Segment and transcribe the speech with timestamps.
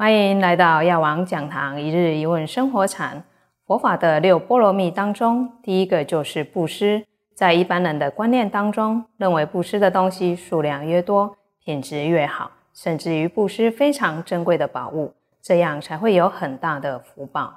[0.00, 3.22] 欢迎来到药王讲堂一日一问生活禅。
[3.66, 7.04] 佛法的六波罗蜜当中，第一个就是布施。
[7.34, 17.54] 在一般人的观念当中，认为布施的东西数量越多，品质越好，甚至于布施非常珍贵的宝物，这样才会有很大的福报。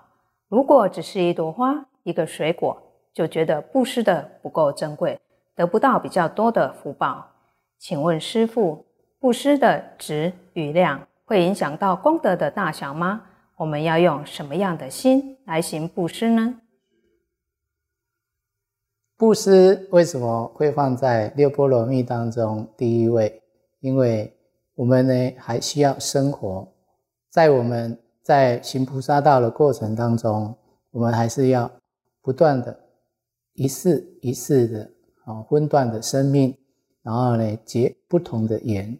[0.50, 2.78] 如果只是一朵花、一个水果，
[3.14, 5.18] 就觉得布施的不够珍贵，
[5.56, 7.26] 得不到比较多的福报。
[7.80, 8.86] 请问师父，
[9.18, 13.24] 布施的值与量会影响到功德的大小吗？
[13.56, 16.60] 我们要用什么样的心来行布施呢？
[19.16, 23.42] 布施为什么会放在六波罗蜜当中第一位？
[23.80, 24.36] 因为
[24.76, 26.68] 我们呢还需要生活，
[27.30, 30.54] 在我们在行菩萨道的过程当中，
[30.92, 31.72] 我们还是要
[32.22, 32.78] 不断的
[33.54, 34.92] 一世一世的
[35.26, 36.58] 啊分段的生命，
[37.04, 38.98] 然后呢结不同的缘，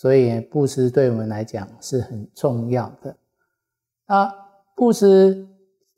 [0.00, 3.14] 所以布施对我们来讲是很重要的。
[4.06, 4.32] 啊，
[4.74, 5.46] 布施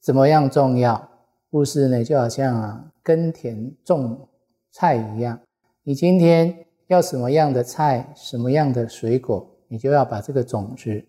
[0.00, 1.08] 怎么样重要？
[1.50, 4.28] 布施呢，就好像啊，耕田种
[4.72, 5.38] 菜一样。
[5.84, 11.04] 你今天要什么样的菜，什么样的水果，你就要把这个种子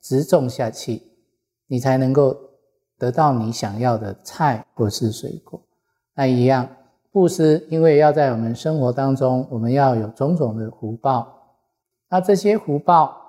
[0.00, 1.00] 植种下去，
[1.68, 2.36] 你才能够
[2.98, 5.62] 得到你想要的菜或是水果。
[6.16, 6.68] 那一样，
[7.12, 11.30] 布施，因为要在我们生活当中，我们要有种种的福报。
[12.14, 13.20] 那这些福报。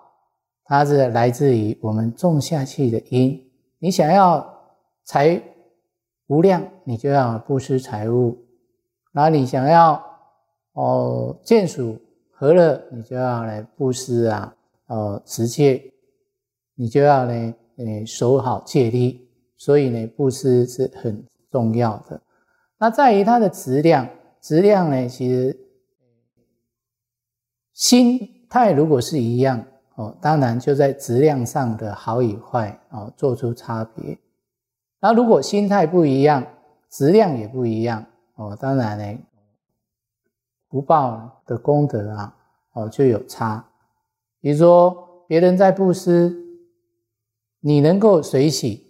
[0.67, 3.39] 它是来自于我们种下去的因。
[3.79, 4.47] 你想要
[5.03, 5.41] 财
[6.27, 8.35] 无量，你就要布施财物；
[9.11, 10.03] 那你想要
[10.73, 11.99] 哦见属
[12.31, 14.55] 和乐，你就要来布施啊，
[14.87, 15.93] 呃持戒，
[16.75, 19.19] 你就要呢，呃守好戒律。
[19.57, 22.21] 所以呢，布施是很重要的。
[22.77, 24.07] 那在于它的质量，
[24.41, 25.59] 质量呢，其实
[27.73, 29.63] 心态如果是一样。
[29.97, 34.17] 哦，当然就在质量上的好与坏哦，做出差别。
[34.99, 36.45] 那如果心态不一样，
[36.89, 39.17] 质量也不一样哦，当然呢，
[40.69, 42.35] 福报的功德啊，
[42.73, 43.65] 哦就有差。
[44.41, 46.35] 比如说别人在布施，
[47.61, 48.85] 你能够随喜，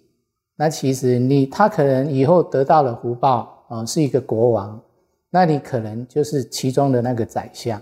[0.55, 4.81] 那其实你他可能以后得到了福报啊，是一个国王，
[5.29, 7.79] 那你可能就是其中的那个宰相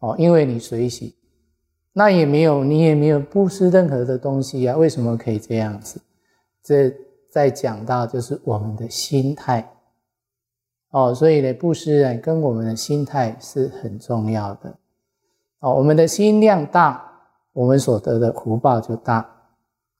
[0.00, 1.14] 哦，因为你随喜。
[1.92, 4.76] 那也没有，你也没有布施任何的东西呀？
[4.76, 6.00] 为什么可以这样子？
[6.62, 6.94] 这
[7.30, 9.72] 在讲到就是我们的心态
[10.90, 14.74] 哦，所以呢，布施呢跟我们的心态是很重要的
[15.60, 15.74] 哦。
[15.74, 17.02] 我们的心量大，
[17.52, 19.28] 我们所得的福报就大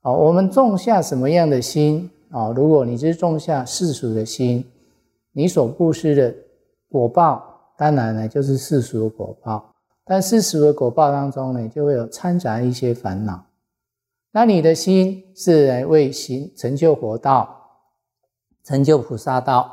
[0.03, 0.13] 哦。
[0.13, 2.53] 我们种下什么样的心哦？
[2.57, 4.65] 如果你是种下世俗的心，
[5.33, 6.35] 你所布施的
[6.89, 9.70] 果报，当然呢就是世俗的果报。
[10.11, 13.47] 但世俗的果报当中呢，就会有掺杂一些烦恼。
[14.33, 17.57] 那你的心是来为行成就佛道、
[18.65, 19.71] 成就菩萨道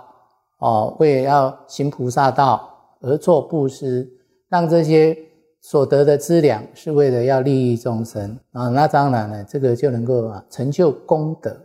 [0.60, 4.08] 哦，为要行菩萨道而做布施，
[4.48, 5.18] 让这些
[5.60, 8.70] 所得的资粮是为了要利益众生啊。
[8.70, 11.60] 那当然呢，这个就能够啊成就功德。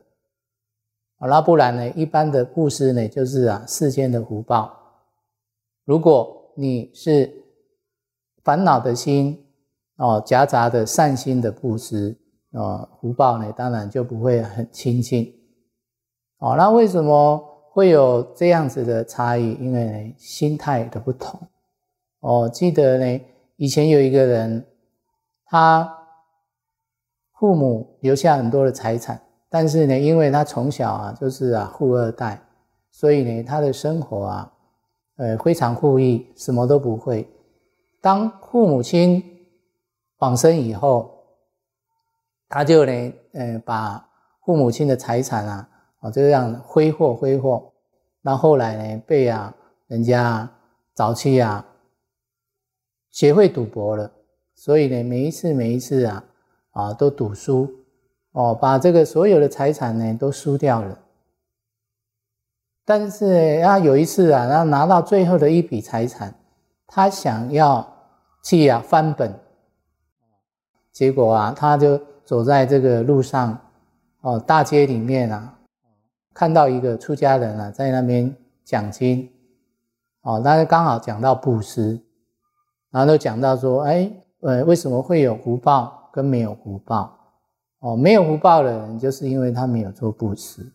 [1.19, 4.75] 那不然呢，一般的布施呢，就是啊世间的福报。
[5.85, 7.31] 如果你是
[8.43, 9.45] 烦恼的心
[9.97, 12.17] 哦，夹杂的善心的布施
[12.53, 15.33] 哦，福报呢，当然就不会很清净
[16.39, 16.55] 哦。
[16.57, 17.39] 那为什么
[17.71, 19.53] 会有这样子的差异？
[19.61, 21.41] 因为呢，心态的不同
[22.21, 22.49] 哦。
[22.49, 23.21] 记得呢，
[23.57, 24.67] 以前有一个人，
[25.47, 25.99] 他
[27.39, 32.43] 父母留下很多的财产，但是呢，因为他从小啊就是啊富二代，
[32.91, 34.53] 所以呢，他的生活啊，
[35.17, 37.29] 呃，非常富裕，什么都不会。
[38.03, 39.23] 当父母亲
[40.19, 41.25] 往生以后，
[42.49, 44.09] 他就呢，呃，把
[44.45, 45.69] 父母亲的财产啊，
[46.01, 47.73] 啊，就这样挥霍挥霍。
[48.21, 49.55] 那后来呢，被啊
[49.87, 50.51] 人家
[50.95, 51.65] 早期啊
[53.13, 54.11] 学会赌博了，
[54.57, 56.25] 所以呢，每一次每一次啊，
[56.73, 57.73] 啊都赌输，
[58.33, 60.99] 哦，把这个所有的财产呢都输掉了。
[62.85, 66.35] 但是啊，有一次啊，他拿到最后的一笔财产，
[66.89, 67.92] 他想要。
[68.43, 69.33] 去啊翻本，
[70.91, 73.57] 结果啊，他就走在这个路上，
[74.21, 75.59] 哦，大街里面啊，
[76.35, 78.35] 看到一个出家人啊，在那边
[78.65, 79.31] 讲经，
[80.23, 82.01] 哦，但是刚好讲到布施，
[82.91, 84.11] 然后就讲到说，哎，
[84.41, 87.17] 呃，为什么会有福报跟没有福报？
[87.79, 90.73] 哦，没有福报的人，就是因为他没有做布施。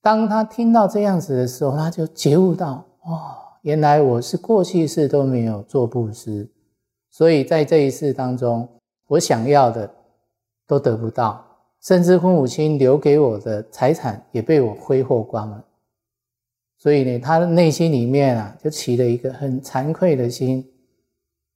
[0.00, 3.41] 当他听到这样子的时候，他就觉悟到，哦。
[3.62, 6.50] 原来我是过去世都没有做布施，
[7.10, 8.68] 所以在这一世当中，
[9.06, 9.88] 我想要的
[10.66, 11.44] 都得不到，
[11.80, 15.64] 甚至父母亲留给我的财产也被我挥霍光了。
[16.76, 20.68] 所以呢，他的内心里面啊，就起了一个很惭愧的心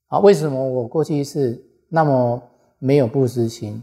[0.07, 0.21] 啊。
[0.21, 2.41] 为什么我过去是那么
[2.79, 3.83] 没有布施心？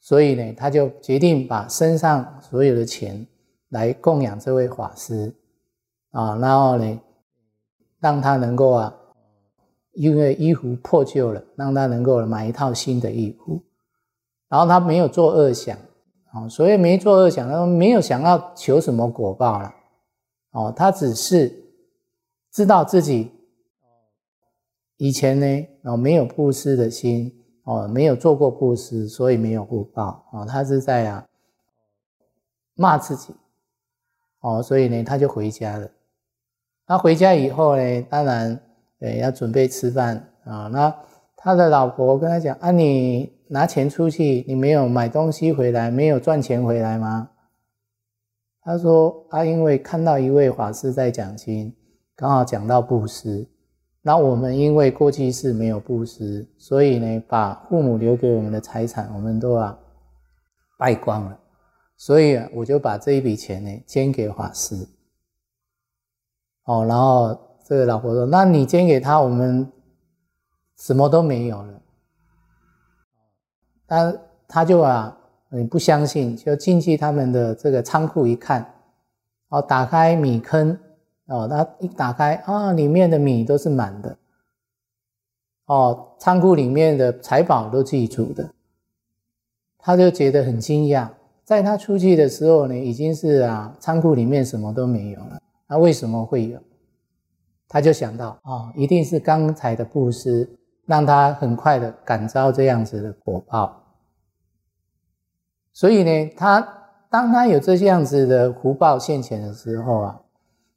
[0.00, 3.24] 所以呢，他就决定把身上所有的钱
[3.68, 5.32] 来供养这位法师
[6.10, 7.00] 啊，然后呢，
[8.02, 8.92] 让他能够啊，
[9.92, 13.62] 因为衣服破旧了，让他能够买一套新的衣服。
[14.48, 15.78] 然后他没有做恶想
[16.32, 19.72] 啊，所以没做恶想，他没有想要求什么果报了。
[20.50, 21.64] 哦，他只是
[22.50, 23.30] 知道自己
[24.96, 27.32] 以前呢，哦，没有布施的心，
[27.62, 30.26] 哦，没有做过布施，所以没有福报。
[30.32, 31.24] 哦，他是在啊
[32.74, 33.32] 骂自己，
[34.40, 35.88] 哦，所以呢，他就回家了。
[36.92, 38.60] 他回家以后呢，当然，
[39.00, 40.68] 呃，要准备吃饭啊。
[40.70, 40.94] 那
[41.38, 47.30] 他的老婆跟他讲：“啊，你拿钱出去，你没有买东西回来，没有赚钱回来吗？”
[48.60, 51.74] 他说：“他因为看到一位法师在讲经，
[52.14, 53.48] 刚好讲到布施。
[54.02, 59.78] 那我们因为过去是没有布施，所以呢，把父母留给我们的财产，我们都啊
[60.78, 61.38] 败光了。
[61.96, 64.76] 所以，我就把这一笔钱呢捐给法师。
[66.64, 69.70] 哦，然后这个老婆说：‘那你捐给他，我们
[70.76, 71.80] 什么都没有了。’
[73.86, 74.16] 他
[74.46, 75.18] 他就啊。”
[75.54, 78.72] 你不相信，就进去他们的这个仓库一看，
[79.50, 80.78] 哦，打开米坑，
[81.26, 84.16] 哦，他一打开啊，里面的米都是满的，
[85.66, 88.50] 哦，仓库里面的财宝都自己煮的，
[89.76, 91.10] 他就觉得很惊讶。
[91.44, 95.41] 在他出去的时候呢，已经是啊，仓库里面什么都没有了。
[95.72, 96.60] 那为什么会有？
[97.66, 100.46] 他就想到，哦，一定是刚才的布施，
[100.84, 103.82] 让他很快的感召这样子的果报。
[105.72, 106.60] 所以呢，他
[107.08, 110.20] 当他有这样子的福报现前的时候啊，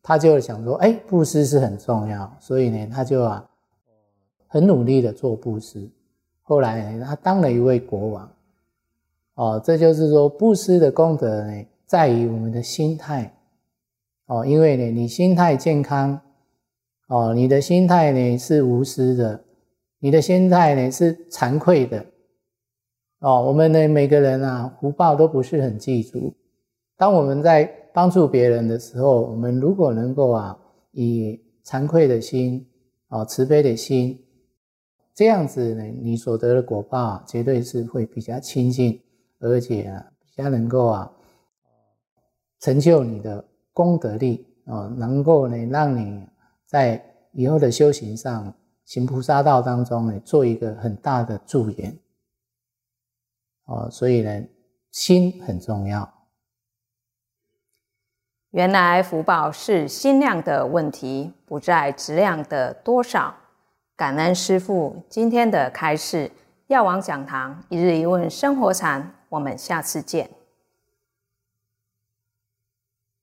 [0.02, 3.46] 他就想说：“哎，布施是很重要。”所以呢，他就啊，
[4.48, 5.92] 很努力的做布施。
[6.42, 8.32] 后来呢，他当了一位国王。
[9.34, 13.35] 哦，这就是说，布施的功德呢，在于我们的心态。
[14.28, 16.20] 哦，因为呢，你心态健康，
[17.08, 19.44] 哦，你的心态呢是无私的，
[20.00, 22.06] 你的心态呢是惭愧的。
[23.20, 26.36] 哦，我们的每个人啊，福报都不是很记住。
[26.98, 27.64] 当我们在
[27.94, 30.58] 帮助别人的时候，我们如果能够啊，
[30.92, 32.66] 以惭愧的心，
[33.10, 34.20] 啊，慈悲的心，
[35.14, 39.00] 这样子呢，你所得的果报绝对是会比较亲近，
[39.40, 41.12] 而且啊，比较能够啊，
[42.60, 43.46] 成就你的
[43.76, 46.26] 功德力啊，能够呢，让你
[46.66, 48.54] 在以后的修行上，
[48.86, 52.00] 行菩萨道当中呢，做一个很大的助缘。
[53.66, 54.44] 哦，所以呢，
[54.92, 56.10] 心很重要。
[58.52, 63.36] 原来福报是心量的问题，不在质量的多少。
[63.98, 66.32] 感恩师父今天的开示，
[66.68, 70.30] 药王讲堂一日一问生活禅，我们下次见。